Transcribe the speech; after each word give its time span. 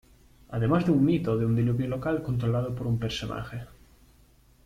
Además 0.49 0.83
de 0.87 0.93
un 0.93 1.05
mito 1.05 1.37
de 1.37 1.45
un 1.45 1.55
diluvio 1.55 1.87
local 1.87 2.23
controlado 2.23 2.73
por 2.73 2.87
un 2.87 2.97
personaje. 2.97 3.67